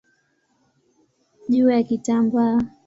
[1.49, 2.59] juu ya kitambaa.